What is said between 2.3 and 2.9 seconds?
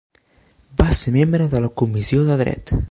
de Dret.